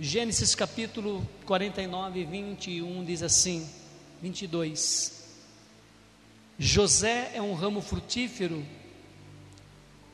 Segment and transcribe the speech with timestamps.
[0.00, 3.68] Gênesis capítulo 49, 21 diz assim:
[4.22, 5.24] 22.
[6.56, 8.64] José é um ramo frutífero,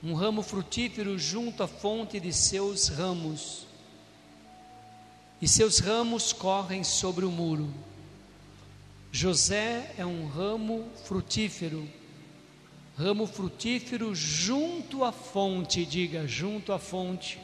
[0.02, 3.66] um ramo frutífero junto à fonte de seus ramos,
[5.38, 7.68] e seus ramos correm sobre o muro.
[9.12, 11.86] José é um ramo frutífero,
[12.96, 17.38] ramo frutífero junto à fonte, diga, junto à fonte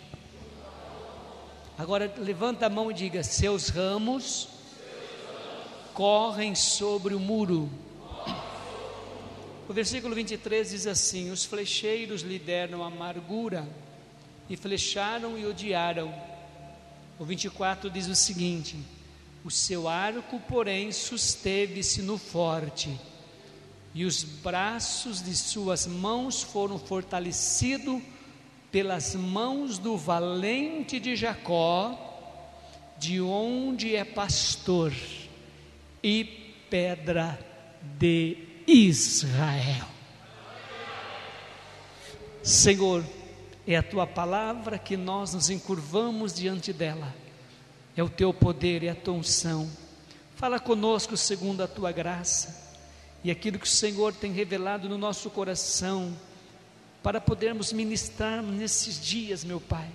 [1.80, 4.48] Agora levanta a mão e diga: Seus ramos
[5.94, 7.70] correm sobre o muro.
[9.66, 13.66] O versículo 23 diz assim: Os flecheiros lhe deram amargura,
[14.46, 16.14] e flecharam e odiaram.
[17.18, 18.76] O 24 diz o seguinte:
[19.42, 22.94] O seu arco, porém, susteve-se no forte,
[23.94, 28.02] e os braços de suas mãos foram fortalecidos
[28.70, 32.06] pelas mãos do valente de Jacó,
[32.98, 34.92] de onde é pastor
[36.02, 36.24] e
[36.68, 37.38] pedra
[37.98, 39.86] de Israel.
[42.42, 43.04] Senhor,
[43.66, 47.14] é a tua palavra que nós nos encurvamos diante dela,
[47.96, 49.70] é o teu poder e a tua unção.
[50.36, 52.78] Fala conosco segundo a tua graça
[53.22, 56.16] e aquilo que o Senhor tem revelado no nosso coração
[57.02, 59.88] para podermos ministrar nesses dias, meu Pai.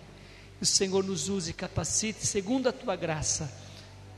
[0.59, 3.51] O Senhor nos use e capacite segundo a tua graça,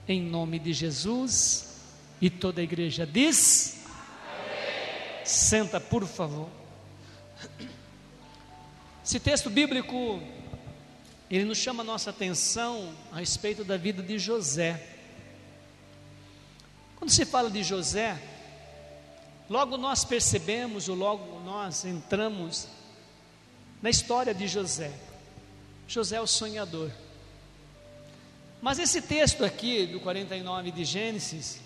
[0.07, 1.75] em nome de Jesus.
[2.21, 5.25] E toda a igreja diz: Amém.
[5.25, 6.49] Senta, por favor.
[9.03, 10.21] Esse texto bíblico,
[11.29, 14.95] ele nos chama a nossa atenção a respeito da vida de José.
[16.97, 18.19] Quando se fala de José,
[19.49, 22.67] logo nós percebemos, ou logo nós entramos
[23.81, 24.91] na história de José.
[25.87, 26.91] José é o sonhador.
[28.61, 31.61] Mas esse texto aqui, do 49 de Gênesis,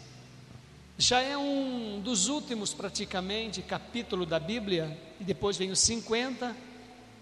[0.98, 6.56] já é um dos últimos, praticamente, capítulo da Bíblia, e depois vem os 50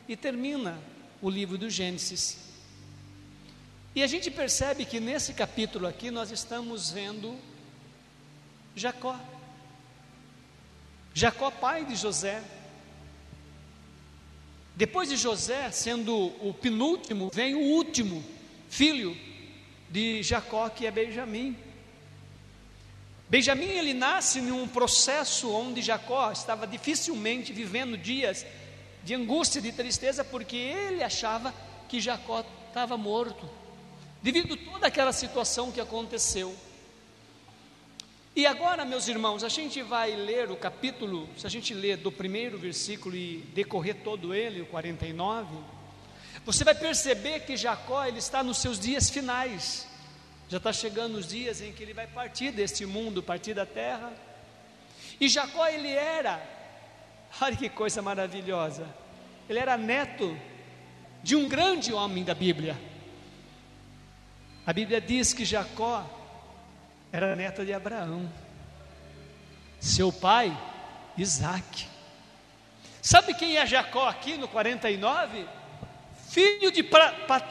[0.08, 0.78] e termina
[1.22, 2.38] o livro do Gênesis.
[3.96, 7.38] E a gente percebe que nesse capítulo aqui nós estamos vendo
[8.76, 9.20] Jacó.
[11.20, 12.42] Jacó, pai de José,
[14.74, 18.24] depois de José, sendo o penúltimo, vem o último
[18.70, 19.18] filho
[19.90, 21.58] de Jacó, que é Benjamim.
[23.28, 28.46] Benjamim ele nasce num processo onde Jacó estava dificilmente vivendo dias
[29.04, 31.54] de angústia, de tristeza, porque ele achava
[31.90, 33.46] que Jacó estava morto,
[34.24, 36.56] devido a toda aquela situação que aconteceu.
[38.40, 42.10] E agora, meus irmãos, a gente vai ler o capítulo, se a gente ler do
[42.10, 45.58] primeiro versículo e decorrer todo ele, o 49,
[46.46, 49.86] você vai perceber que Jacó ele está nos seus dias finais.
[50.48, 54.14] Já está chegando os dias em que ele vai partir deste mundo, partir da terra.
[55.20, 56.42] E Jacó ele era,
[57.42, 58.88] olha que coisa maravilhosa,
[59.50, 60.34] ele era neto
[61.22, 62.80] de um grande homem da Bíblia.
[64.66, 66.19] A Bíblia diz que Jacó
[67.12, 68.30] era neta de Abraão.
[69.80, 70.56] Seu pai,
[71.18, 71.88] Isaac.
[73.02, 75.48] Sabe quem é Jacó aqui no 49?
[76.30, 76.88] Filho de,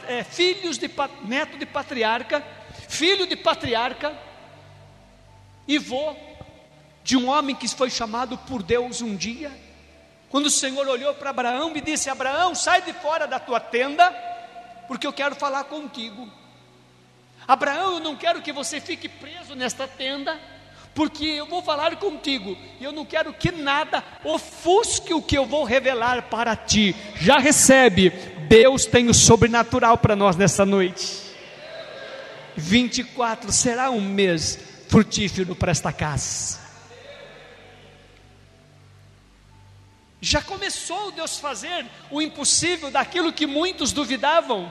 [0.06, 0.88] é, filhos de
[1.24, 2.44] neto de patriarca,
[2.88, 4.16] filho de patriarca
[5.66, 6.14] e vô
[7.02, 9.50] de um homem que foi chamado por Deus um dia.
[10.30, 14.10] Quando o Senhor olhou para Abraão e disse: Abraão, sai de fora da tua tenda,
[14.86, 16.30] porque eu quero falar contigo.
[17.48, 20.38] Abraão, eu não quero que você fique preso nesta tenda,
[20.94, 25.46] porque eu vou falar contigo, e eu não quero que nada ofusque o que eu
[25.46, 26.94] vou revelar para ti.
[27.16, 28.10] Já recebe,
[28.48, 31.26] Deus tem o sobrenatural para nós nessa noite.
[32.54, 34.58] 24 será um mês
[34.90, 36.58] frutífero para esta casa.
[40.20, 44.70] Já começou Deus fazer o impossível daquilo que muitos duvidavam.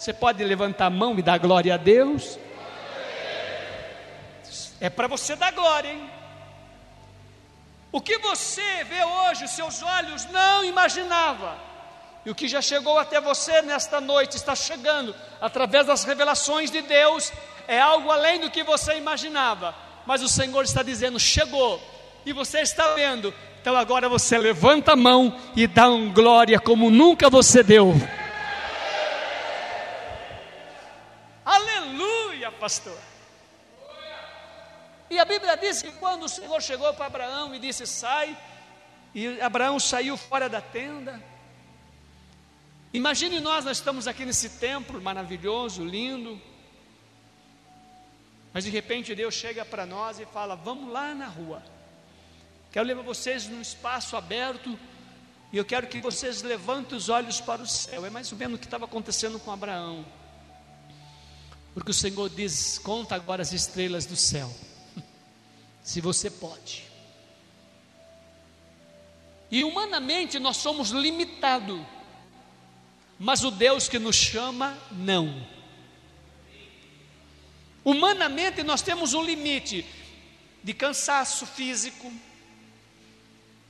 [0.00, 2.38] Você pode levantar a mão e dar glória a Deus?
[4.80, 6.10] É para você dar glória, hein?
[7.92, 11.58] O que você vê hoje, seus olhos não imaginava.
[12.24, 16.80] E o que já chegou até você nesta noite, está chegando através das revelações de
[16.80, 17.30] Deus,
[17.68, 19.74] é algo além do que você imaginava.
[20.06, 21.78] Mas o Senhor está dizendo: chegou,
[22.24, 23.34] e você está vendo.
[23.60, 27.94] Então agora você levanta a mão e dá um glória como nunca você deu.
[32.60, 32.98] Pastor.
[35.08, 38.36] E a Bíblia diz que quando o Senhor chegou para Abraão e disse: Sai,
[39.14, 41.20] e Abraão saiu fora da tenda,
[42.92, 46.40] Imagine nós, nós estamos aqui nesse templo maravilhoso, lindo,
[48.52, 51.62] mas de repente Deus chega para nós e fala: Vamos lá na rua.
[52.72, 54.76] Quero levar vocês num espaço aberto
[55.52, 58.04] e eu quero que vocês levantem os olhos para o céu.
[58.04, 60.04] É mais ou menos o que estava acontecendo com Abraão.
[61.80, 64.54] Porque o Senhor diz: Conta agora as estrelas do céu.
[65.82, 66.84] Se você pode.
[69.50, 71.80] E humanamente nós somos limitados.
[73.18, 75.46] Mas o Deus que nos chama, não.
[77.82, 79.86] Humanamente nós temos um limite
[80.62, 82.12] de cansaço físico.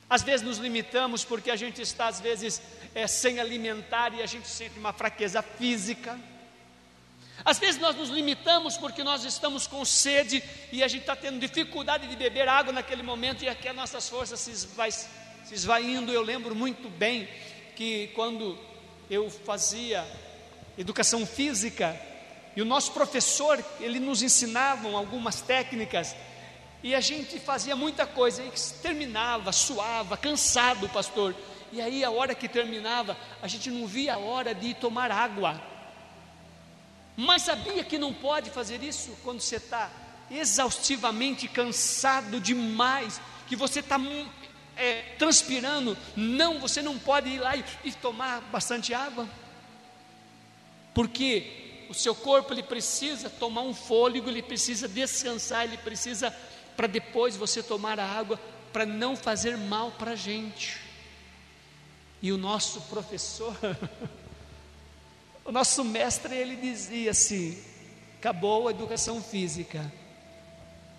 [0.09, 2.61] Às vezes nos limitamos porque a gente está às vezes
[2.93, 6.19] é, sem alimentar e a gente sente uma fraqueza física.
[7.45, 11.39] Às vezes nós nos limitamos porque nós estamos com sede e a gente está tendo
[11.39, 15.09] dificuldade de beber água naquele momento e aqui as nossas forças se, esvai, se
[15.51, 16.13] esvaindo.
[16.13, 17.29] Eu lembro muito bem
[17.75, 18.59] que quando
[19.09, 20.07] eu fazia
[20.77, 21.99] educação física,
[22.55, 26.15] e o nosso professor, ele nos ensinavam algumas técnicas,
[26.83, 28.51] e a gente fazia muita coisa, e
[28.83, 31.35] terminava, suava, cansado, pastor.
[31.73, 35.11] E aí, a hora que terminava, a gente não via a hora de ir tomar
[35.11, 35.70] água.
[37.21, 39.91] Mas sabia que não pode fazer isso quando você está
[40.31, 44.01] exaustivamente cansado demais, que você está
[44.75, 45.99] é, transpirando.
[46.17, 49.29] Não, você não pode ir lá e, e tomar bastante água,
[50.95, 56.35] porque o seu corpo ele precisa tomar um fôlego, ele precisa descansar, ele precisa
[56.75, 58.41] para depois você tomar a água
[58.73, 60.81] para não fazer mal para a gente.
[62.23, 63.55] E o nosso professor,
[65.51, 67.59] o nosso mestre, ele dizia assim:
[68.19, 69.93] acabou a educação física,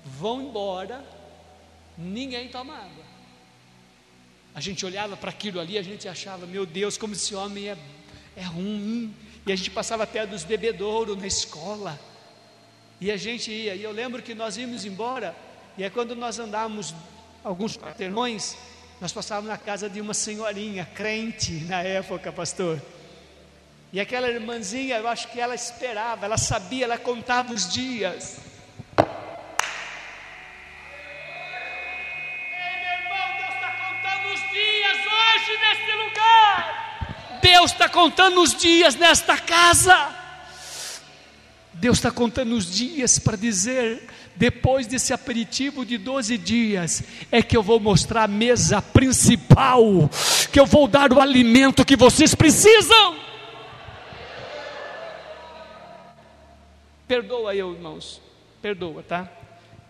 [0.03, 1.05] vão embora,
[1.97, 3.05] ninguém toma água.
[4.53, 7.77] A gente olhava para aquilo ali, a gente achava, meu Deus, como esse homem é,
[8.35, 9.15] é ruim
[9.47, 11.97] e a gente passava perto dos bebedouros na escola.
[12.99, 13.73] E a gente ia.
[13.73, 15.33] E eu lembro que nós íamos embora.
[15.77, 16.93] E aí quando nós andávamos
[17.41, 18.57] alguns quarteirões,
[18.99, 22.81] nós passávamos na casa de uma senhorinha, crente na época, pastor.
[23.93, 28.37] E aquela irmãzinha, eu acho que ela esperava, ela sabia, ela contava os dias.
[37.41, 40.15] Deus está contando os dias nesta casa.
[41.73, 47.57] Deus está contando os dias para dizer, depois desse aperitivo de 12 dias, é que
[47.57, 50.09] eu vou mostrar a mesa principal,
[50.49, 53.30] que eu vou dar o alimento que vocês precisam.
[57.11, 58.21] Perdoa eu, irmãos,
[58.61, 59.29] perdoa, tá?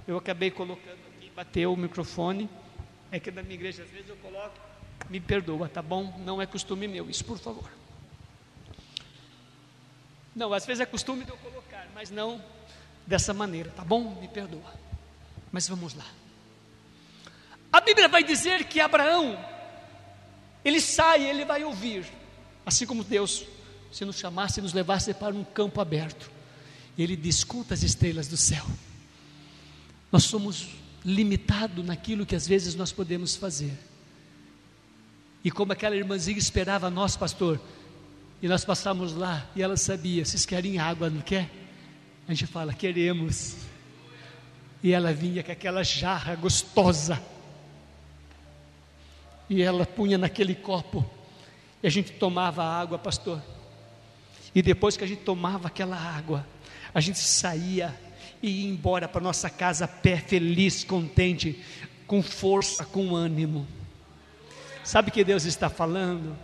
[0.08, 2.50] Eu acabei colocando aqui, bateu o microfone,
[3.12, 4.56] é que na minha igreja às vezes eu coloco
[5.08, 6.20] me perdoa, tá bom?
[6.26, 7.70] Não é costume meu, isso por favor.
[10.36, 12.44] Não, às vezes é costume de eu colocar, mas não
[13.06, 14.20] dessa maneira, tá bom?
[14.20, 14.74] Me perdoa.
[15.52, 16.08] Mas vamos lá.
[17.72, 19.38] A Bíblia vai dizer que Abraão,
[20.66, 22.04] ele sai, ele vai ouvir,
[22.66, 23.46] assim como Deus,
[23.92, 26.41] se nos chamasse, nos levasse para um campo aberto.
[26.98, 28.66] Ele discuta as estrelas do céu.
[30.12, 30.70] Nós somos
[31.04, 33.78] limitados naquilo que às vezes nós podemos fazer.
[35.44, 37.60] E como aquela irmãzinha esperava nós, pastor,
[38.42, 41.50] e nós passamos lá e ela sabia: vocês querem água, não quer?
[42.28, 43.56] A gente fala: queremos.
[44.84, 47.22] E ela vinha com aquela jarra gostosa.
[49.48, 51.08] E ela punha naquele copo.
[51.84, 53.42] E a gente tomava água, pastor.
[54.56, 56.46] E depois que a gente tomava aquela água,
[56.94, 57.96] a gente saía
[58.42, 61.62] e ia embora para nossa casa pé feliz, contente,
[62.08, 63.68] com força, com ânimo.
[64.84, 66.36] Sabe o que Deus está falando?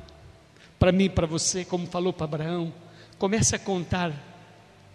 [0.77, 2.73] Para mim, para você, como falou para Abraão,
[3.17, 4.11] comece a contar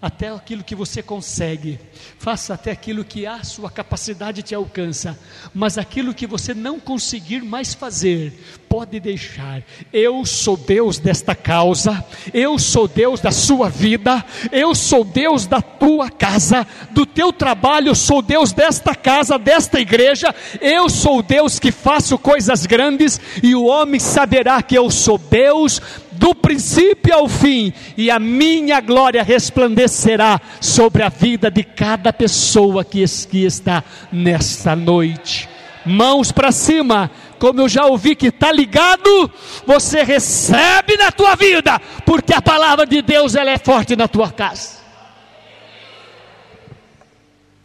[0.02, 1.78] até aquilo que você consegue,
[2.18, 5.16] faça até aquilo que a sua capacidade te alcança,
[5.54, 8.32] mas aquilo que você não conseguir mais fazer,
[8.68, 9.62] pode deixar.
[9.92, 12.04] Eu sou Deus desta causa,
[12.34, 17.90] eu sou Deus da sua vida, eu sou Deus da tua casa, do teu trabalho,
[17.90, 23.54] eu sou Deus desta casa, desta igreja, eu sou Deus que faço coisas grandes, e
[23.54, 25.80] o homem saberá que eu sou Deus
[26.22, 32.84] do princípio ao fim, e a minha glória resplandecerá sobre a vida de cada pessoa
[32.84, 35.48] que, está nesta noite.
[35.84, 37.10] Mãos para cima,
[37.40, 39.28] como eu já ouvi que está ligado,
[39.66, 44.30] você recebe na tua vida, porque a palavra de Deus ela é forte na tua
[44.30, 44.80] casa.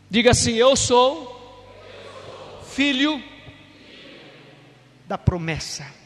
[0.09, 1.35] Diga assim: Eu sou
[2.71, 3.21] filho
[5.05, 5.96] da promessa.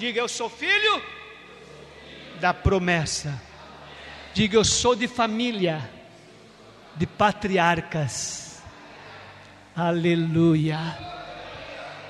[0.00, 1.02] Diga, eu sou filho
[2.40, 3.38] da promessa.
[4.32, 5.90] Diga, eu sou de família
[6.96, 8.62] de patriarcas.
[9.76, 10.78] Aleluia.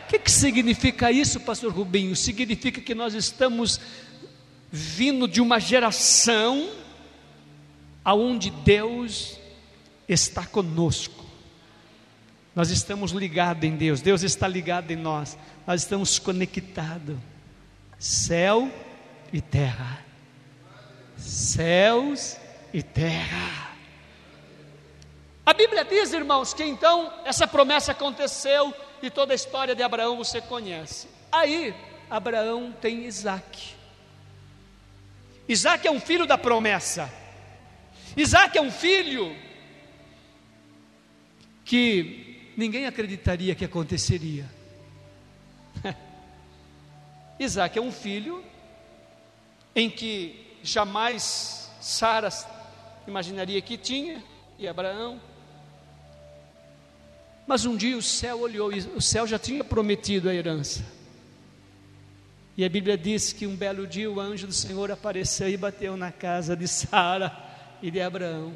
[0.05, 2.15] O que, que significa isso, pastor Rubinho?
[2.15, 3.81] Significa que nós estamos
[4.71, 6.71] vindo de uma geração
[8.05, 9.37] aonde Deus
[10.09, 11.27] está conosco.
[12.55, 17.17] Nós estamos ligados em Deus, Deus está ligado em nós, nós estamos conectados.
[18.01, 18.73] Céu
[19.31, 20.03] e terra.
[21.19, 22.39] Céus
[22.73, 23.77] e terra.
[25.45, 30.17] A Bíblia diz, irmãos, que então essa promessa aconteceu e toda a história de Abraão
[30.17, 31.09] você conhece.
[31.31, 31.75] Aí,
[32.09, 33.75] Abraão tem Isaac.
[35.47, 37.13] Isaac é um filho da promessa.
[38.17, 39.37] Isaac é um filho
[41.67, 44.49] que ninguém acreditaria que aconteceria.
[47.41, 48.45] Isaac é um filho
[49.75, 52.29] em que jamais Sara
[53.09, 54.23] imaginaria que tinha,
[54.59, 55.19] e Abraão.
[57.47, 60.85] Mas um dia o céu olhou, e o céu já tinha prometido a herança.
[62.59, 65.97] E a Bíblia diz que um belo dia o anjo do Senhor apareceu e bateu
[65.97, 67.35] na casa de Sara
[67.81, 68.53] e de Abraão.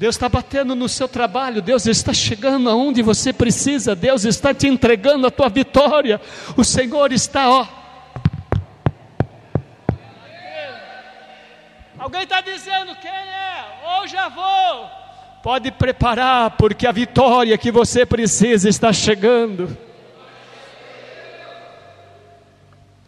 [0.00, 4.66] Deus está batendo no seu trabalho, Deus está chegando aonde você precisa, Deus está te
[4.66, 6.18] entregando a tua vitória,
[6.56, 7.68] o Senhor está, ó.
[11.98, 13.98] Alguém está dizendo quem é?
[13.98, 14.90] Ou já vou.
[15.42, 19.76] Pode preparar, porque a vitória que você precisa está chegando.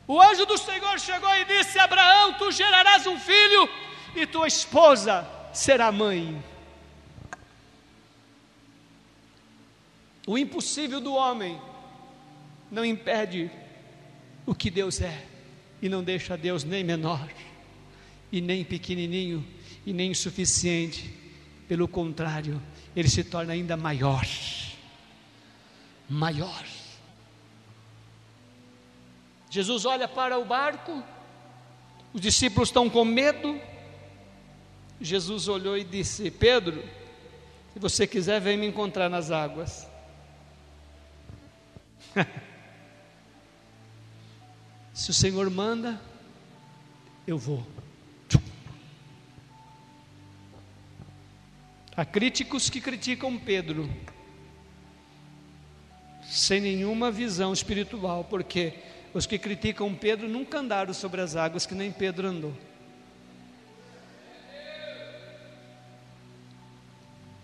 [0.07, 3.67] O anjo do Senhor chegou e disse: Abraão, tu gerarás um filho,
[4.15, 6.52] e tua esposa será mãe.
[10.27, 11.61] O impossível do homem
[12.71, 13.51] não impede
[14.47, 15.27] o que Deus é
[15.81, 17.29] e não deixa Deus nem menor
[18.31, 19.45] e nem pequenininho
[19.85, 21.13] e nem insuficiente.
[21.69, 22.61] Pelo contrário,
[22.95, 24.27] ele se torna ainda maior.
[26.09, 26.65] Maior.
[29.51, 31.03] Jesus olha para o barco,
[32.13, 33.61] os discípulos estão com medo.
[35.01, 36.83] Jesus olhou e disse: Pedro,
[37.73, 39.92] se você quiser, vem me encontrar nas águas.
[44.93, 46.01] Se o Senhor manda,
[47.27, 47.67] eu vou.
[51.95, 53.91] Há críticos que criticam Pedro,
[56.25, 58.75] sem nenhuma visão espiritual, porque
[59.13, 62.57] os que criticam Pedro nunca andaram sobre as águas que nem Pedro andou.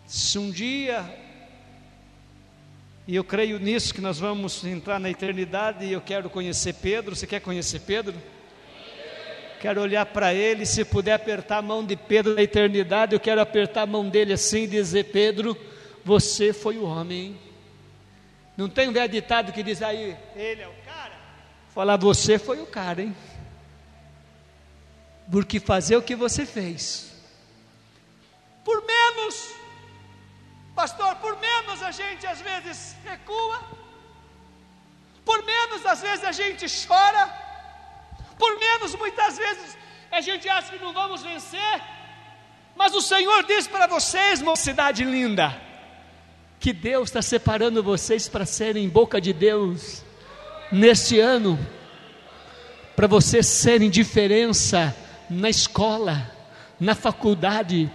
[0.07, 1.28] Se um dia
[3.09, 7.17] e eu creio nisso que nós vamos entrar na eternidade e eu quero conhecer Pedro.
[7.17, 8.15] Você quer conhecer Pedro?
[9.63, 13.41] Quero olhar para ele, se puder apertar a mão de Pedro na eternidade, eu quero
[13.41, 15.57] apertar a mão dele assim e dizer: Pedro,
[16.05, 17.41] você foi o homem.
[18.55, 21.15] Não tem um velho ditado que diz aí, ele é o cara?
[21.71, 23.17] Falar, você foi o cara, hein?
[25.33, 27.11] Porque fazer o que você fez,
[28.63, 29.58] por menos
[30.79, 33.61] Pastor, por menos a gente às vezes recua,
[35.25, 37.25] por menos às vezes a gente chora,
[38.39, 39.77] por menos muitas vezes
[40.09, 41.83] a gente acha que não vamos vencer,
[42.77, 45.61] mas o Senhor diz para vocês, mocidade linda,
[46.61, 50.05] que Deus está separando vocês para serem boca de Deus
[50.71, 51.59] neste ano,
[52.95, 54.95] para vocês serem diferença
[55.29, 56.31] na escola,
[56.79, 57.91] na faculdade,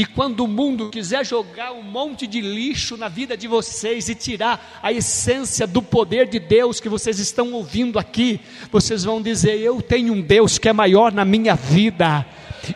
[0.00, 4.14] e quando o mundo quiser jogar um monte de lixo na vida de vocês e
[4.14, 8.40] tirar a essência do poder de Deus que vocês estão ouvindo aqui,
[8.72, 12.24] vocês vão dizer: Eu tenho um Deus que é maior na minha vida,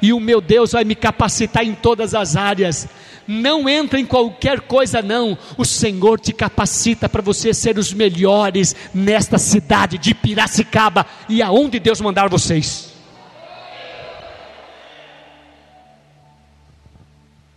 [0.02, 2.87] e o meu Deus vai me capacitar em todas as áreas.
[3.26, 5.38] Não entra em qualquer coisa, não.
[5.57, 11.81] O Senhor te capacita para você ser os melhores nesta cidade de Piracicaba e aonde
[11.81, 12.94] Deus mandar vocês.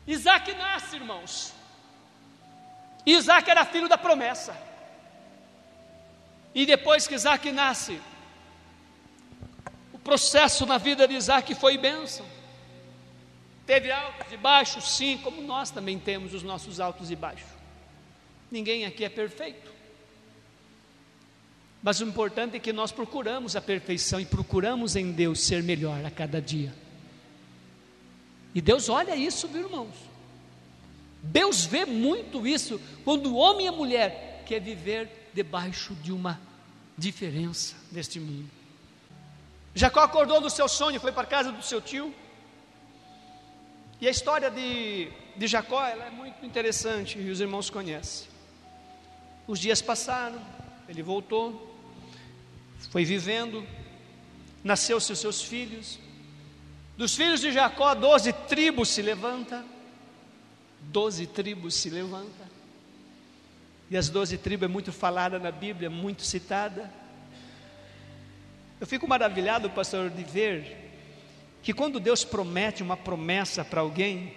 [0.07, 1.53] Isaac nasce, irmãos.
[3.05, 4.55] Isaac era filho da promessa.
[6.55, 7.99] E depois que Isaac nasce,
[9.93, 12.25] o processo na vida de Isaac foi bênção.
[13.65, 17.49] Teve altos e baixos, sim, como nós também temos os nossos altos e baixos.
[18.49, 19.71] Ninguém aqui é perfeito.
[21.83, 26.03] Mas o importante é que nós procuramos a perfeição e procuramos em Deus ser melhor
[26.05, 26.73] a cada dia.
[28.57, 29.93] E Deus olha isso, viu, irmãos?
[31.21, 36.41] Deus vê muito isso quando o homem e a mulher quer viver debaixo de uma
[36.97, 38.49] diferença neste mundo.
[39.75, 42.11] Jacó acordou do seu sonho, foi para a casa do seu tio.
[44.01, 48.27] E a história de, de Jacó é muito interessante e os irmãos conhecem.
[49.45, 50.41] Os dias passaram,
[50.89, 51.77] ele voltou,
[52.89, 53.63] foi vivendo,
[54.63, 56.06] nasceu seus seus filhos.
[56.97, 59.63] Dos filhos de Jacó, doze tribos se levanta,
[60.81, 62.47] doze tribos se levanta.
[63.89, 66.91] E as doze tribos é muito falada na Bíblia, muito citada.
[68.81, 70.75] Eu fico maravilhado, pastor, de ver
[71.61, 74.35] que quando Deus promete uma promessa para alguém,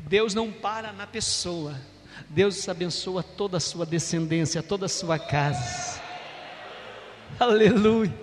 [0.00, 1.80] Deus não para na pessoa,
[2.28, 6.02] Deus abençoa toda a sua descendência, toda a sua casa.
[7.38, 8.21] Aleluia.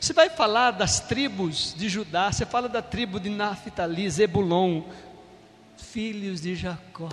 [0.00, 4.82] Você vai falar das tribos de Judá, você fala da tribo de Naphtali, Zebulon,
[5.76, 7.08] filhos de Jacó.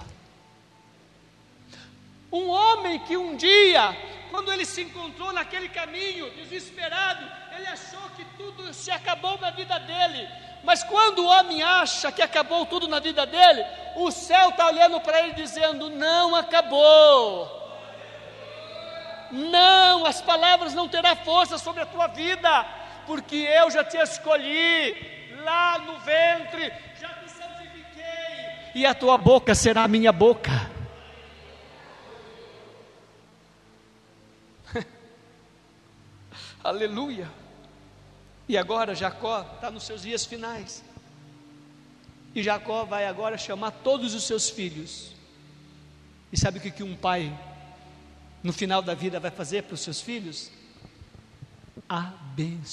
[2.31, 3.95] Um homem que um dia,
[4.31, 7.23] quando ele se encontrou naquele caminho, desesperado,
[7.55, 10.27] ele achou que tudo se acabou na vida dele.
[10.63, 13.63] Mas quando o homem acha que acabou tudo na vida dele,
[13.95, 17.62] o céu está olhando para ele dizendo: Não acabou.
[19.33, 22.63] Não, as palavras não terão força sobre a tua vida,
[23.07, 24.95] porque eu já te escolhi
[25.43, 26.71] lá no ventre,
[27.01, 28.03] já te santifiquei,
[28.75, 30.51] e a tua boca será a minha boca.
[36.63, 37.27] Aleluia.
[38.47, 40.83] E agora Jacó está nos seus dias finais.
[42.35, 45.11] E Jacó vai agora chamar todos os seus filhos.
[46.31, 47.35] E sabe o que, que um pai,
[48.43, 50.51] no final da vida, vai fazer para os seus filhos?
[51.87, 52.63] Abençoá-los.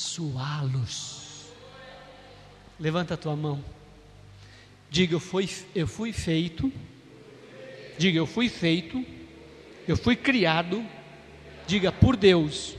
[2.78, 3.64] Levanta a tua mão.
[4.90, 6.72] Diga, eu fui, eu fui feito.
[7.96, 9.06] Diga, eu fui feito.
[9.86, 10.84] Eu fui criado.
[11.66, 12.76] Diga, por Deus,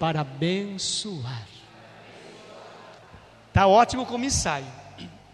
[0.00, 1.46] para abençoar.
[3.48, 4.66] Está ótimo como ensaio,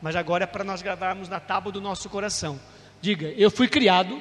[0.03, 2.61] mas agora é para nós gravarmos na tábua do nosso coração.
[3.01, 4.21] Diga, eu fui criado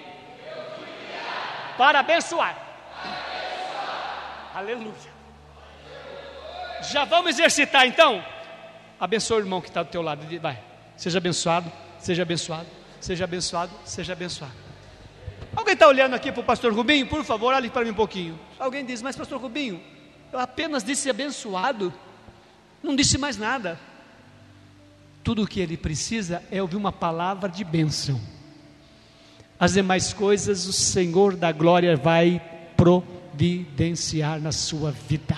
[1.77, 2.57] para, abençoar.
[3.03, 4.51] abençoar.
[4.55, 5.17] Aleluia.
[6.91, 8.23] Já vamos exercitar então?
[8.99, 10.25] Abençoa o irmão que está do teu lado.
[10.39, 10.59] Vai,
[10.95, 12.67] seja abençoado, seja abençoado,
[12.99, 14.53] seja abençoado, seja abençoado.
[15.55, 17.07] Alguém está olhando aqui para o pastor Rubinho?
[17.07, 18.39] Por favor, olhe para mim um pouquinho.
[18.59, 19.81] Alguém diz, mas pastor Rubinho,
[20.31, 21.93] eu apenas disse abençoado,
[22.83, 23.79] não disse mais nada.
[25.23, 28.19] Tudo o que ele precisa é ouvir uma palavra de bênção.
[29.59, 32.39] As demais coisas o Senhor da glória vai
[32.75, 35.35] providenciar na sua vida.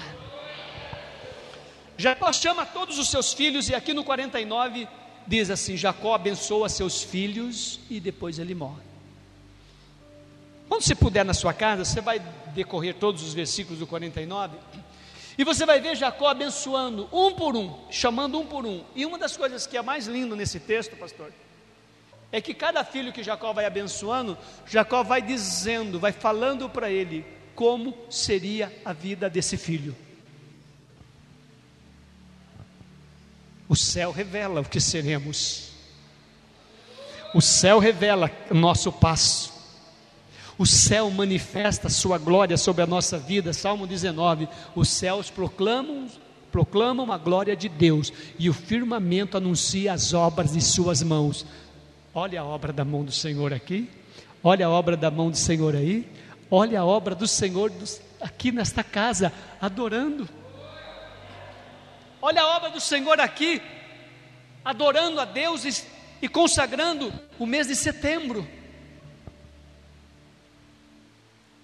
[1.97, 4.87] Jacó chama todos os seus filhos, e aqui no 49
[5.25, 8.83] diz assim: Jacó abençoa seus filhos e depois ele morre.
[10.67, 12.19] Quando você puder na sua casa, você vai
[12.53, 14.57] decorrer todos os versículos do 49
[15.37, 18.83] e você vai ver Jacó abençoando um por um, chamando um por um.
[18.93, 21.31] E uma das coisas que é mais lindo nesse texto, pastor,
[22.31, 27.25] é que cada filho que Jacó vai abençoando, Jacó vai dizendo, vai falando para ele
[27.55, 29.95] como seria a vida desse filho.
[33.67, 35.71] O céu revela o que seremos.
[37.33, 39.59] O céu revela o nosso passo
[40.59, 43.53] o céu manifesta a sua glória sobre a nossa vida.
[43.53, 46.07] Salmo 19: os céus proclamam,
[46.51, 51.45] proclamam a glória de Deus e o firmamento anuncia as obras de suas mãos.
[52.13, 53.89] Olha a obra da mão do Senhor aqui,
[54.43, 56.09] olha a obra da mão do Senhor aí,
[56.49, 57.71] olha a obra do Senhor
[58.19, 60.27] aqui nesta casa, adorando.
[62.21, 63.61] Olha a obra do Senhor aqui,
[64.65, 65.85] adorando a Deus e,
[66.21, 68.45] e consagrando o mês de setembro.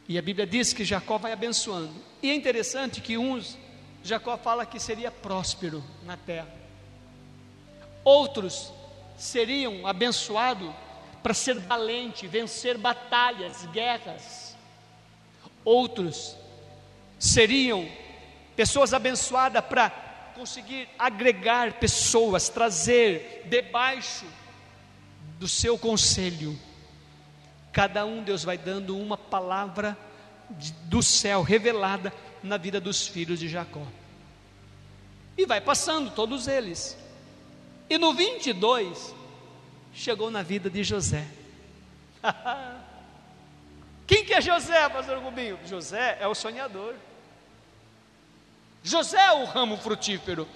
[0.07, 1.91] E a Bíblia diz que Jacó vai abençoando.
[2.21, 3.57] E é interessante que uns,
[4.03, 6.47] Jacó fala que seria próspero na terra.
[8.03, 8.71] Outros
[9.17, 10.71] seriam abençoados
[11.21, 14.55] para ser valente, vencer batalhas, guerras.
[15.63, 16.35] Outros
[17.17, 17.89] seriam
[18.55, 19.89] pessoas abençoadas para
[20.35, 24.25] conseguir agregar pessoas, trazer debaixo
[25.39, 26.57] do seu conselho
[27.75, 29.97] Cada um Deus vai dando uma palavra
[30.83, 33.85] do céu revelada na vida dos filhos de Jacó.
[35.37, 36.97] E vai passando todos eles.
[37.89, 39.13] E no 22
[39.93, 41.25] chegou na vida de José.
[44.07, 45.59] Quem que é José, pastor Rubinho?
[45.65, 46.95] José é o sonhador.
[48.83, 50.47] José é o ramo frutífero.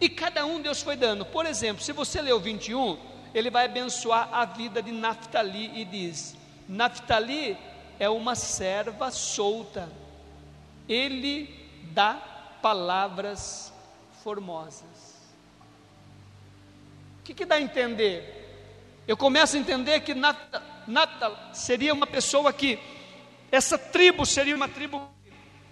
[0.00, 1.24] E cada um Deus foi dando.
[1.24, 2.98] Por exemplo, se você ler o 21,
[3.34, 6.36] ele vai abençoar a vida de Naftali e diz:
[6.68, 7.58] Naftali
[7.98, 9.90] é uma serva solta,
[10.88, 12.14] ele dá
[12.62, 13.72] palavras
[14.22, 14.93] formosas.
[17.24, 19.02] O que, que dá a entender?
[19.08, 22.78] Eu começo a entender que Natal seria uma pessoa que,
[23.50, 25.08] essa tribo seria uma tribo,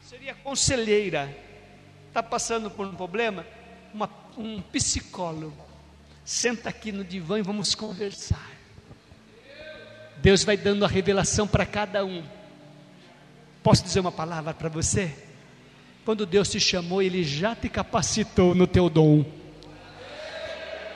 [0.01, 1.29] seria conselheira.
[2.09, 3.45] Está passando por um problema?
[3.93, 5.63] Uma, um psicólogo.
[6.25, 8.51] Senta aqui no divã e vamos conversar.
[10.23, 12.25] Deus vai dando a revelação para cada um.
[13.63, 15.15] Posso dizer uma palavra para você?
[16.03, 19.42] Quando Deus te chamou, Ele já te capacitou no teu dom.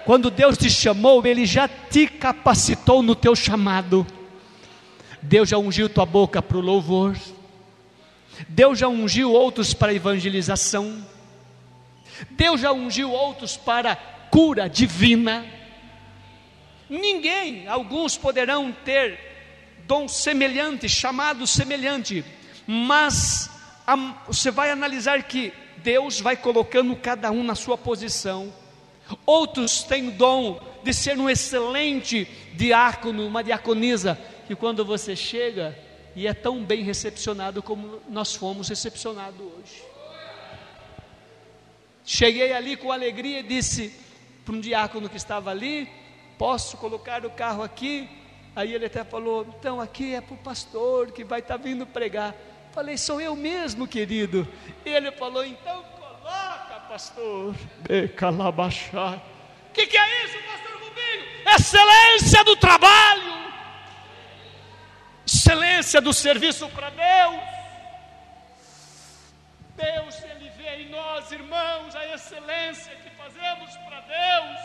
[0.06, 4.06] Quando Deus te chamou, Ele já te capacitou no teu chamado.
[5.20, 7.16] Deus já ungiu tua boca para o louvor.
[8.48, 11.04] Deus já ungiu outros para evangelização.
[12.30, 13.96] Deus já ungiu outros para
[14.30, 15.44] cura divina.
[16.88, 19.18] Ninguém, alguns poderão ter
[19.88, 22.24] dom semelhante, chamado semelhante,
[22.64, 23.50] mas
[23.84, 23.96] a,
[24.28, 28.52] você vai analisar que Deus vai colocando cada um na sua posição.
[29.24, 35.76] Outros têm o dom de ser um excelente diácono, uma diaconisa, que quando você chega
[36.14, 39.84] e é tão bem recepcionado como nós fomos recepcionados hoje.
[42.04, 43.92] Cheguei ali com alegria e disse
[44.44, 45.88] para um diácono que estava ali:
[46.38, 48.08] Posso colocar o carro aqui?
[48.54, 51.84] Aí ele até falou: Então aqui é para o pastor que vai estar tá vindo
[51.84, 52.34] pregar.
[52.72, 54.46] Falei: Sou eu mesmo, querido.
[54.84, 55.84] E ele falou: Então
[56.88, 57.54] pastor.
[59.70, 61.24] O que, que é isso, pastor Rubinho?
[61.58, 63.52] Excelência do trabalho,
[65.26, 67.40] excelência do serviço para Deus.
[69.76, 74.60] Deus, Ele vê em nós, irmãos, a excelência que fazemos para Deus.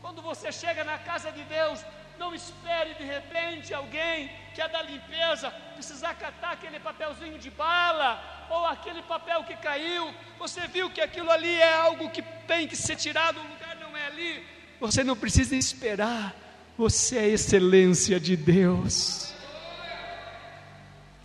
[0.00, 1.84] Quando você chega na casa de Deus,
[2.18, 8.46] não espere de repente alguém que é da limpeza precisar catar aquele papelzinho de bala
[8.50, 10.14] ou aquele papel que caiu.
[10.38, 13.96] Você viu que aquilo ali é algo que tem que ser tirado, o lugar não
[13.96, 14.44] é ali.
[14.80, 16.34] Você não precisa esperar.
[16.76, 19.32] Você é excelência de Deus.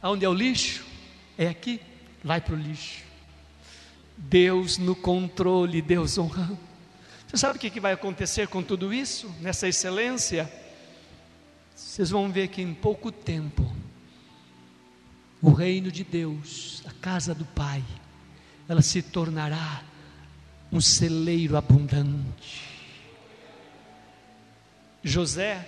[0.01, 0.85] Aonde é o lixo?
[1.37, 1.81] É aqui.
[2.23, 3.03] Vai para o lixo.
[4.15, 6.59] Deus no controle, Deus honrando.
[7.27, 10.51] Você sabe o que vai acontecer com tudo isso, nessa excelência?
[11.99, 13.69] Vocês vão ver que em pouco tempo,
[15.41, 17.83] o reino de Deus, a casa do Pai,
[18.69, 19.83] ela se tornará
[20.71, 22.63] um celeiro abundante.
[25.03, 25.67] José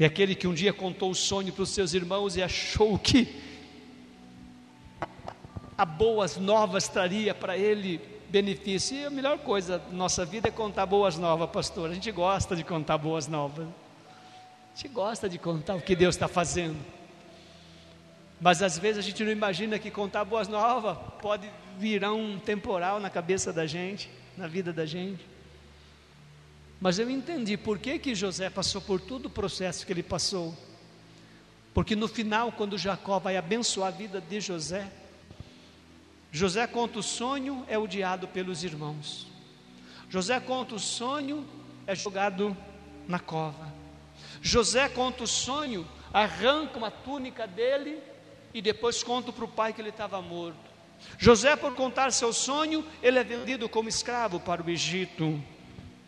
[0.00, 3.28] é aquele que um dia contou o sonho para os seus irmãos e achou que
[5.76, 8.96] a boas novas traria para ele benefício.
[8.96, 11.90] E a melhor coisa da nossa vida é contar boas novas, pastor.
[11.90, 13.68] A gente gosta de contar boas novas.
[14.78, 16.78] Gente gosta de contar o que Deus está fazendo.
[18.40, 23.00] Mas às vezes a gente não imagina que contar boas novas pode virar um temporal
[23.00, 25.26] na cabeça da gente, na vida da gente.
[26.80, 30.56] Mas eu entendi por que, que José passou por todo o processo que ele passou.
[31.74, 34.88] Porque no final, quando Jacó vai abençoar a vida de José,
[36.30, 39.26] José conta o sonho, é odiado pelos irmãos.
[40.08, 41.44] José conta o sonho,
[41.84, 42.56] é jogado
[43.08, 43.76] na cova.
[44.40, 47.98] José conta o sonho, arranca uma túnica dele
[48.52, 50.68] e depois conta para o pai que ele estava morto.
[51.18, 55.40] José, por contar seu sonho, ele é vendido como escravo para o Egito.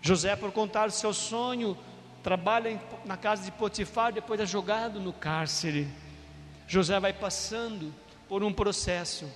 [0.02, 1.76] José, por contar seu sonho,
[2.22, 5.88] trabalha na casa de Potifar, depois é jogado no cárcere.
[6.66, 7.94] José vai passando
[8.28, 9.30] por um processo,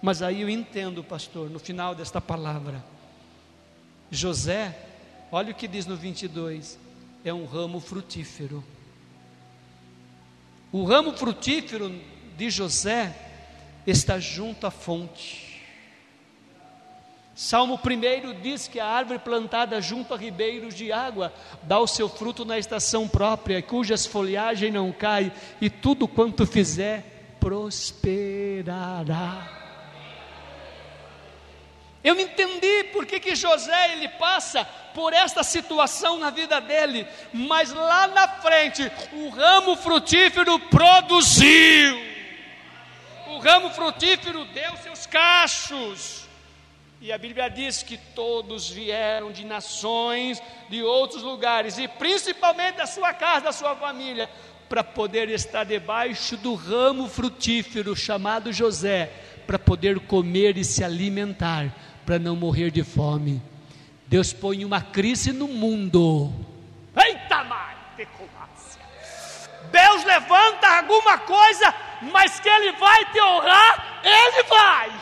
[0.00, 2.84] mas aí eu entendo, pastor, no final desta palavra.
[4.10, 4.76] José,
[5.32, 6.78] olha o que diz no 22:
[7.28, 8.62] é um ramo frutífero.
[10.70, 11.92] O ramo frutífero
[12.36, 13.12] de José
[13.86, 15.60] está junto à fonte.
[17.34, 21.34] Salmo 1 diz que a árvore plantada junto a ribeiros de água
[21.64, 27.36] dá o seu fruto na estação própria, cujas folhagem não cai, e tudo quanto fizer
[27.40, 28.06] prosperará.
[32.06, 34.64] Eu entendi por que, que José ele passa
[34.94, 42.00] por esta situação na vida dele, mas lá na frente o ramo frutífero produziu.
[43.26, 46.28] O ramo frutífero deu seus cachos.
[47.00, 50.40] E a Bíblia diz que todos vieram de nações,
[50.70, 54.30] de outros lugares, e principalmente da sua casa, da sua família,
[54.68, 59.10] para poder estar debaixo do ramo frutífero chamado José,
[59.44, 63.42] para poder comer e se alimentar para não morrer de fome.
[64.06, 66.32] Deus põe uma crise no mundo
[69.70, 71.74] Deus levanta alguma coisa,
[72.12, 74.92] mas que Ele vai te honrar, Ele vai.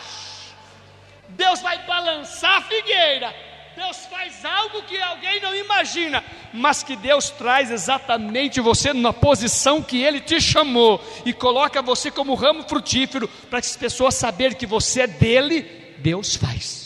[1.29, 3.35] Deus vai balançar a figueira,
[3.77, 9.83] Deus faz algo que alguém não imagina, mas que Deus traz exatamente você na posição
[9.83, 14.57] que Ele te chamou e coloca você como ramo frutífero para que as pessoas saberem
[14.57, 15.63] que você é dele.
[15.99, 16.84] Deus faz.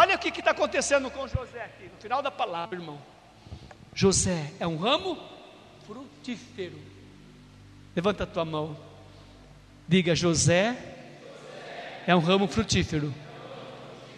[0.00, 3.00] Olha o que está acontecendo com José aqui, no final da palavra, irmão.
[3.92, 5.18] José é um ramo
[5.88, 6.78] frutífero.
[7.96, 8.76] Levanta a tua mão.
[9.88, 10.76] Diga: José
[12.06, 13.12] é um ramo frutífero.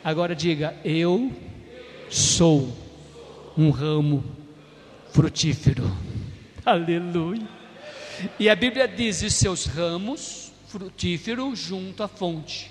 [0.05, 1.33] Agora diga: Eu
[2.11, 2.77] sou
[3.57, 4.23] um ramo
[5.12, 5.90] frutífero.
[6.62, 7.49] Aleluia.
[8.38, 12.71] E a Bíblia diz: e seus ramos frutíferos junto à fonte.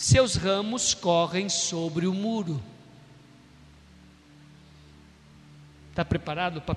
[0.00, 2.58] Seus ramos correm sobre o muro.
[5.90, 6.74] Está preparado para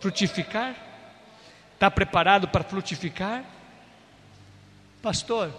[0.00, 0.74] frutificar?
[1.74, 3.44] Está preparado para frutificar?
[5.02, 5.52] Pastor,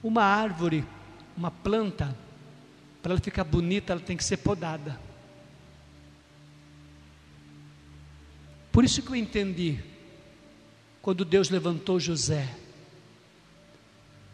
[0.00, 0.86] uma árvore
[1.36, 2.16] uma planta,
[3.02, 4.96] para ela ficar bonita, ela tem que ser podada.
[8.70, 9.82] Por isso que eu entendi,
[11.02, 12.48] quando Deus levantou José,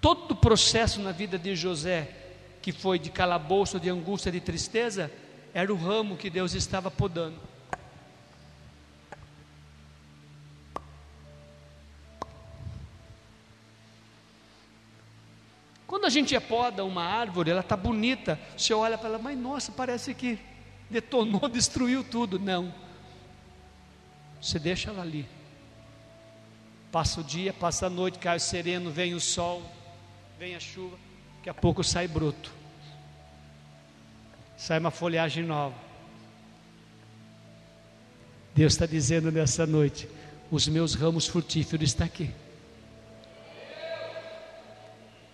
[0.00, 2.10] todo o processo na vida de José,
[2.62, 5.10] que foi de calabouço, de angústia, de tristeza,
[5.52, 7.38] era o ramo que Deus estava podando.
[15.86, 19.72] Quando a gente poda uma árvore, ela está bonita, você olha para ela, mas nossa,
[19.72, 20.38] parece que
[20.88, 22.38] detonou, destruiu tudo.
[22.38, 22.72] Não.
[24.40, 25.26] Você deixa ela ali.
[26.92, 29.62] Passa o dia, passa a noite, cai sereno, vem o sol,
[30.40, 30.96] vem a chuva,
[31.37, 32.50] daqui a pouco sai broto.
[34.57, 35.76] Sai uma folhagem nova.
[38.55, 40.09] Deus está dizendo nessa noite:
[40.50, 42.31] os meus ramos frutíferos estão aqui.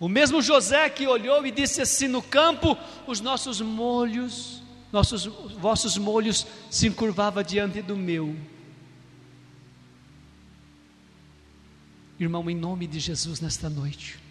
[0.01, 5.97] O mesmo José que olhou e disse assim: No campo, os nossos molhos, nossos vossos
[5.97, 8.35] molhos se encurvava diante do meu.
[12.19, 14.26] Irmão, em nome de Jesus nesta noite,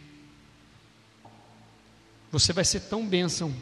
[2.35, 3.55] você vai ser tão bênção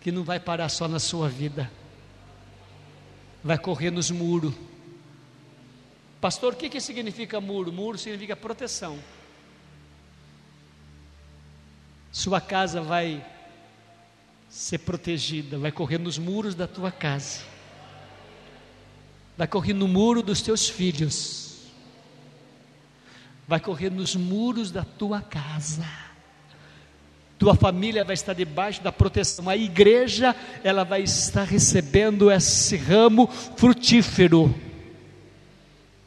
[0.00, 1.70] que não vai parar só na sua vida,
[3.44, 4.54] vai correr nos muros.
[6.18, 7.70] Pastor, o que, que significa muro?
[7.70, 8.98] Muro significa proteção.
[12.10, 13.22] Sua casa vai
[14.48, 17.42] ser protegida, vai correr nos muros da tua casa,
[19.36, 21.58] vai correr no muro dos teus filhos,
[23.46, 26.11] vai correr nos muros da tua casa.
[27.42, 29.48] Tua família vai estar debaixo da proteção.
[29.48, 34.54] A igreja, ela vai estar recebendo esse ramo frutífero.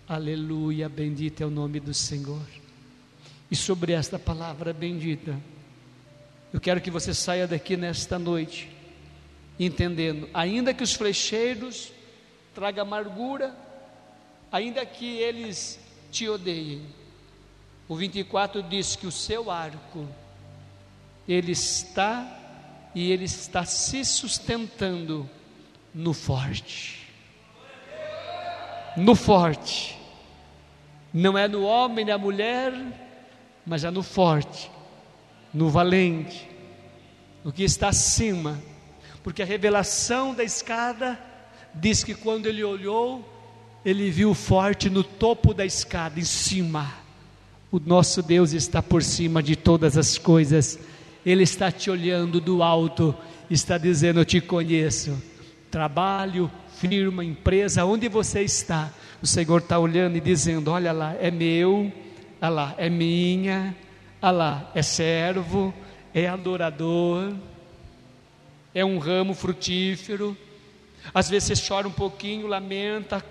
[0.07, 2.39] Aleluia, bendito é o nome do Senhor.
[3.51, 5.37] E sobre esta palavra bendita,
[6.53, 8.69] eu quero que você saia daqui nesta noite,
[9.59, 11.91] entendendo, ainda que os flecheiros
[12.53, 13.53] tragam amargura,
[14.49, 16.83] ainda que eles te odeiem.
[17.89, 20.07] O 24 diz que o seu arco,
[21.27, 22.25] ele está
[22.93, 25.29] e ele está se sustentando
[25.93, 27.07] no forte.
[28.95, 29.97] No forte.
[31.13, 32.73] Não é no homem, na mulher,
[33.65, 34.71] mas é no forte
[35.55, 36.49] no valente,
[37.41, 38.61] no que está acima,
[39.23, 41.17] porque a revelação da escada
[41.73, 43.23] diz que quando ele olhou,
[43.85, 46.93] ele viu o forte no topo da escada, em cima.
[47.71, 50.77] O nosso Deus está por cima de todas as coisas,
[51.25, 53.15] Ele está te olhando do alto,
[53.49, 55.21] está dizendo: Eu te conheço.
[55.71, 61.31] Trabalho, firma, empresa, onde você está, o Senhor está olhando e dizendo: Olha lá, é
[61.31, 61.91] meu,
[62.41, 63.75] olha lá, é minha,
[64.21, 65.73] ah lá, é servo,
[66.13, 67.33] é adorador,
[68.73, 70.37] é um ramo frutífero.
[71.13, 73.23] Às vezes você chora um pouquinho, lamenta,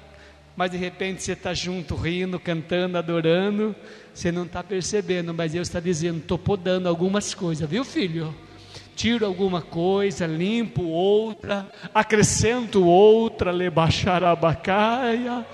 [0.56, 3.74] mas de repente você está junto, rindo, cantando, adorando.
[4.12, 8.34] Você não está percebendo, mas Deus está dizendo: estou podando algumas coisas, viu, filho?
[8.94, 15.44] Tiro alguma coisa, limpo outra, acrescento outra, lebacharabacaia.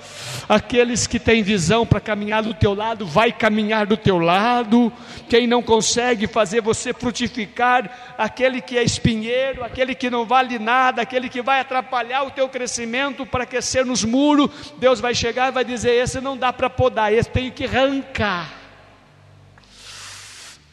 [0.49, 4.93] Aqueles que têm visão para caminhar do teu lado, vai caminhar do teu lado.
[5.29, 11.03] Quem não consegue fazer você frutificar, aquele que é espinheiro, aquele que não vale nada,
[11.03, 15.53] aquele que vai atrapalhar o teu crescimento para aquecer nos muros, Deus vai chegar e
[15.53, 18.53] vai dizer: esse não dá para podar, esse tem que arrancar.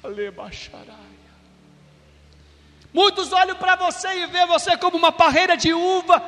[0.03, 1.06] Lebachará.
[2.97, 6.19] Muitos olham para você e vê você como uma parreira de uva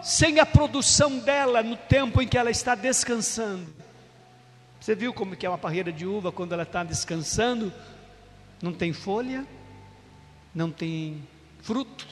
[0.00, 3.74] sem a produção dela no tempo em que ela está descansando.
[4.80, 7.72] Você viu como que é uma parreira de uva quando ela está descansando?
[8.62, 9.44] Não tem folha,
[10.54, 11.26] não tem
[11.60, 12.06] fruto.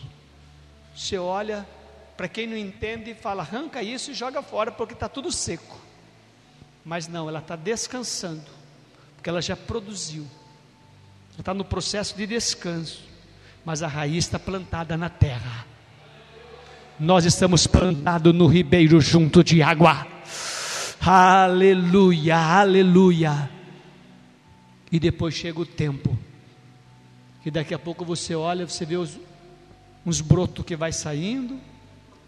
[0.92, 1.64] Você olha,
[2.16, 5.78] para quem não entende, fala, arranca isso e joga fora, porque está tudo seco.
[6.84, 8.50] Mas não, ela está descansando,
[9.14, 10.26] porque ela já produziu.
[11.34, 13.08] Ela está no processo de descanso,
[13.64, 15.66] mas a raiz está plantada na terra.
[16.98, 20.06] Nós estamos plantados no ribeiro junto de água.
[21.00, 23.50] Aleluia, aleluia.
[24.92, 26.18] E depois chega o tempo
[27.42, 29.18] que daqui a pouco você olha, você vê os,
[30.04, 31.58] uns brotos que vai saindo,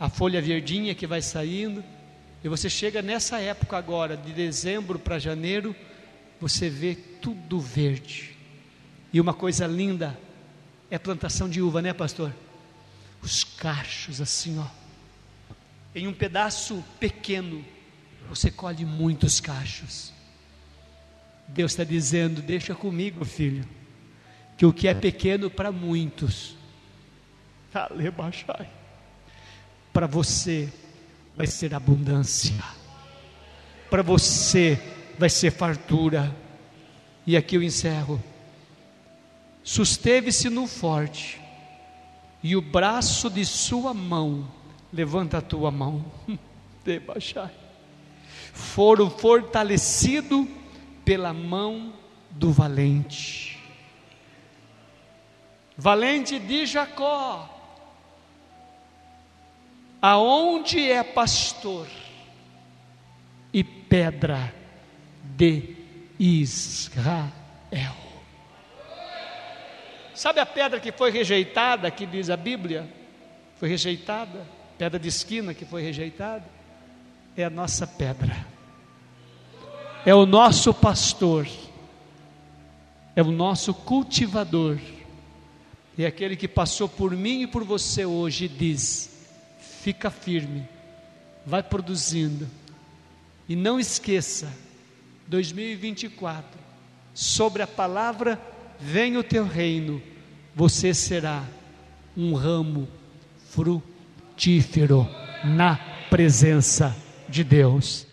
[0.01, 1.85] a folha verdinha que vai saindo,
[2.42, 5.77] e você chega nessa época agora, de dezembro para janeiro,
[6.40, 8.37] você vê tudo verde.
[9.12, 10.18] E uma coisa linda
[10.93, 12.33] é plantação de uva, né, pastor?
[13.21, 14.67] Os cachos assim, ó.
[15.95, 17.65] Em um pedaço pequeno,
[18.29, 20.13] você colhe muitos cachos.
[21.49, 23.67] Deus está dizendo: Deixa comigo, filho
[24.63, 26.57] que o que é pequeno para muitos,
[29.93, 30.73] para você
[31.37, 32.55] vai ser abundância,
[33.91, 34.81] para você
[35.19, 36.33] vai ser fartura.
[37.27, 38.23] E aqui eu encerro.
[39.62, 41.40] Susteve-se no forte,
[42.42, 44.48] e o braço de sua mão,
[44.92, 46.05] levanta a tua mão,
[48.53, 50.46] foram fortalecidos
[51.05, 51.92] pela mão
[52.31, 53.59] do valente.
[55.77, 57.48] Valente de Jacó,
[60.01, 61.87] aonde é pastor
[63.53, 64.53] e pedra
[65.37, 65.77] de
[66.18, 67.94] Israel.
[70.23, 72.89] Sabe a pedra que foi rejeitada, que diz a Bíblia?
[73.57, 74.47] Foi rejeitada,
[74.79, 76.45] pedra de esquina que foi rejeitada,
[77.37, 78.47] é a nossa pedra,
[80.07, 81.49] é o nosso pastor,
[83.17, 84.79] é o nosso cultivador.
[85.99, 89.11] E aquele que passou por mim e por você hoje diz:
[89.59, 90.69] fica firme,
[91.45, 92.49] vai produzindo.
[93.49, 94.57] E não esqueça,
[95.27, 96.61] 2024,
[97.13, 98.41] sobre a palavra
[98.79, 100.01] vem o teu reino,
[100.55, 101.45] você será
[102.17, 102.88] um ramo
[103.51, 105.09] frutífero
[105.45, 105.77] na
[106.11, 106.95] presença
[107.29, 108.07] de Deus.